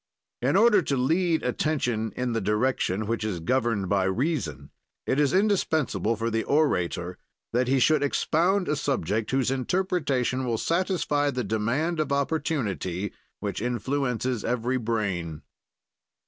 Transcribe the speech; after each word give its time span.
"In 0.41 0.55
order 0.55 0.81
to 0.81 0.97
lead 0.97 1.43
attention 1.43 2.11
in 2.15 2.31
the 2.33 2.41
direction 2.41 3.05
which 3.05 3.23
is 3.23 3.39
governed 3.39 3.87
by 3.87 4.05
reason, 4.05 4.71
it 5.05 5.19
is 5.19 5.31
indispensable 5.31 6.15
for 6.15 6.31
the 6.31 6.43
orator 6.43 7.19
that 7.53 7.67
he 7.67 7.79
should 7.79 8.01
expound 8.01 8.67
a 8.67 8.75
subject 8.75 9.29
whose 9.29 9.51
interpretation 9.51 10.43
will 10.43 10.57
satisfy 10.57 11.29
the 11.29 11.43
demand 11.43 11.99
of 11.99 12.11
opportunity, 12.11 13.13
which 13.41 13.61
influences 13.61 14.43
every 14.43 14.77
brain. 14.77 15.43